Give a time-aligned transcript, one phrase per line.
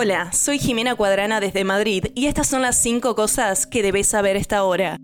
[0.00, 4.36] Hola, soy Jimena Cuadrana desde Madrid y estas son las 5 cosas que debes saber
[4.36, 4.96] esta hora.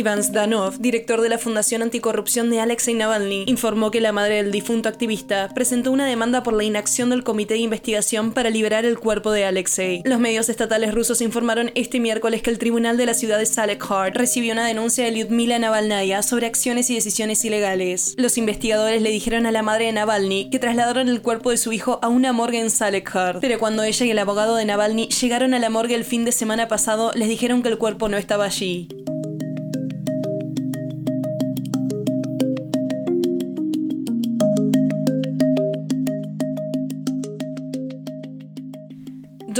[0.00, 4.50] Ivan Zdanov, director de la Fundación Anticorrupción de Alexei Navalny, informó que la madre del
[4.50, 8.98] difunto activista presentó una demanda por la inacción del comité de investigación para liberar el
[8.98, 10.00] cuerpo de Alexei.
[10.06, 14.16] Los medios estatales rusos informaron este miércoles que el tribunal de la ciudad de Salekhard
[14.16, 18.14] recibió una denuncia de Lyudmila Navalnaya sobre acciones y decisiones ilegales.
[18.16, 21.72] Los investigadores le dijeron a la madre de Navalny que trasladaron el cuerpo de su
[21.74, 25.52] hijo a una morgue en Salekhard, pero cuando ella y el abogado de Navalny llegaron
[25.52, 28.46] a la morgue el fin de semana pasado, les dijeron que el cuerpo no estaba
[28.46, 28.88] allí.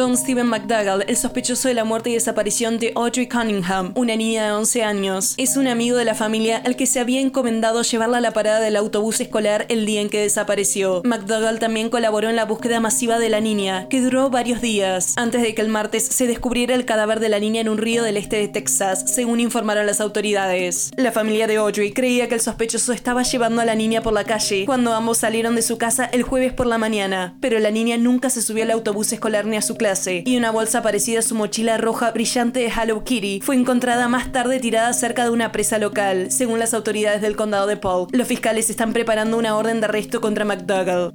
[0.00, 4.46] John Stephen McDougall, el sospechoso de la muerte y desaparición de Audrey Cunningham, una niña
[4.46, 5.34] de 11 años.
[5.36, 8.60] Es un amigo de la familia al que se había encomendado llevarla a la parada
[8.60, 11.02] del autobús escolar el día en que desapareció.
[11.04, 15.42] McDougall también colaboró en la búsqueda masiva de la niña, que duró varios días, antes
[15.42, 18.16] de que el martes se descubriera el cadáver de la niña en un río del
[18.16, 20.92] este de Texas, según informaron las autoridades.
[20.96, 24.24] La familia de Audrey creía que el sospechoso estaba llevando a la niña por la
[24.24, 27.98] calle cuando ambos salieron de su casa el jueves por la mañana, pero la niña
[27.98, 29.89] nunca se subió al autobús escolar ni a su clase
[30.24, 34.30] y una bolsa parecida a su mochila roja brillante de Hello Kitty fue encontrada más
[34.30, 38.06] tarde tirada cerca de una presa local, según las autoridades del condado de Paul.
[38.12, 41.12] Los fiscales están preparando una orden de arresto contra McDougall.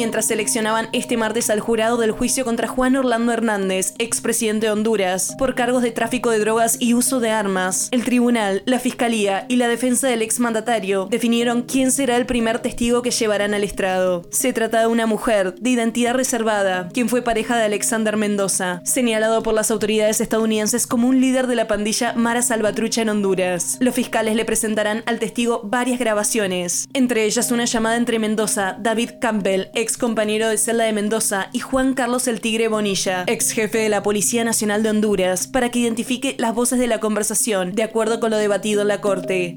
[0.00, 5.34] Mientras seleccionaban este martes al jurado del juicio contra Juan Orlando Hernández, expresidente de Honduras,
[5.36, 7.88] por cargos de tráfico de drogas y uso de armas.
[7.90, 13.02] El tribunal, la fiscalía y la defensa del exmandatario definieron quién será el primer testigo
[13.02, 14.22] que llevarán al estrado.
[14.30, 19.42] Se trata de una mujer de identidad reservada, quien fue pareja de Alexander Mendoza, señalado
[19.42, 23.76] por las autoridades estadounidenses como un líder de la pandilla Mara Salvatrucha en Honduras.
[23.80, 29.10] Los fiscales le presentarán al testigo varias grabaciones, entre ellas una llamada entre Mendoza, David
[29.20, 33.78] Campbell, ex compañero de celda de Mendoza, y Juan Carlos el Tigre Bonilla, ex jefe
[33.78, 37.82] de la Policía Nacional de Honduras, para que identifique las voces de la conversación, de
[37.82, 39.54] acuerdo con lo debatido en la Corte.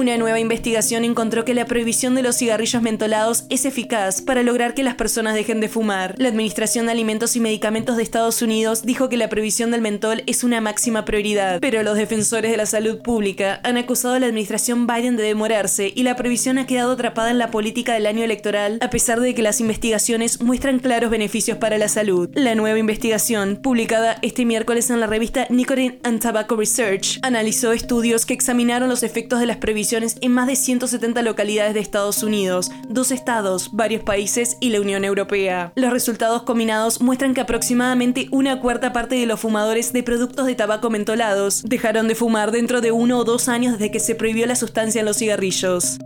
[0.00, 4.72] Una nueva investigación encontró que la prohibición de los cigarrillos mentolados es eficaz para lograr
[4.72, 6.14] que las personas dejen de fumar.
[6.16, 10.22] La Administración de Alimentos y Medicamentos de Estados Unidos dijo que la prohibición del mentol
[10.24, 14.28] es una máxima prioridad, pero los defensores de la salud pública han acusado a la
[14.28, 18.24] administración Biden de demorarse y la prohibición ha quedado atrapada en la política del año
[18.24, 22.30] electoral a pesar de que las investigaciones muestran claros beneficios para la salud.
[22.32, 28.24] La nueva investigación, publicada este miércoles en la revista Nicotine and Tobacco Research, analizó estudios
[28.24, 32.70] que examinaron los efectos de las prohibiciones en más de 170 localidades de Estados Unidos,
[32.88, 35.72] dos estados, varios países y la Unión Europea.
[35.74, 40.54] Los resultados combinados muestran que aproximadamente una cuarta parte de los fumadores de productos de
[40.54, 44.46] tabaco mentolados dejaron de fumar dentro de uno o dos años desde que se prohibió
[44.46, 45.98] la sustancia en los cigarrillos.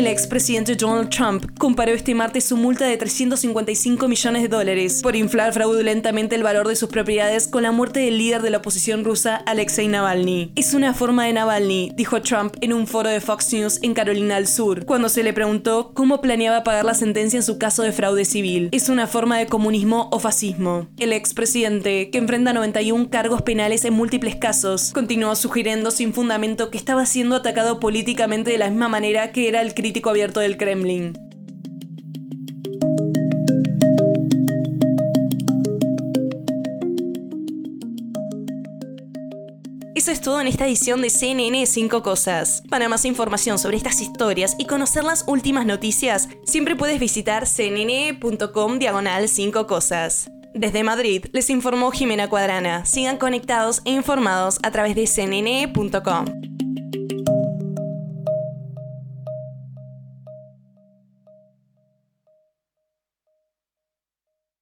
[0.00, 5.14] El expresidente Donald Trump comparó este martes su multa de 355 millones de dólares por
[5.14, 9.04] inflar fraudulentamente el valor de sus propiedades con la muerte del líder de la oposición
[9.04, 10.52] rusa, Alexei Navalny.
[10.56, 14.36] Es una forma de Navalny, dijo Trump en un foro de Fox News en Carolina
[14.36, 17.92] del Sur, cuando se le preguntó cómo planeaba pagar la sentencia en su caso de
[17.92, 18.70] fraude civil.
[18.72, 20.88] Es una forma de comunismo o fascismo.
[20.96, 26.78] El expresidente, que enfrenta 91 cargos penales en múltiples casos, continuó sugiriendo sin fundamento que
[26.78, 31.18] estaba siendo atacado políticamente de la misma manera que era el crítico abierto del Kremlin.
[39.96, 42.62] Eso es todo en esta edición de CNN 5 Cosas.
[42.70, 48.78] Para más información sobre estas historias y conocer las últimas noticias, siempre puedes visitar cnn.com
[48.78, 50.30] diagonal 5 Cosas.
[50.54, 52.84] Desde Madrid les informó Jimena Cuadrana.
[52.84, 56.39] Sigan conectados e informados a través de cnn.com.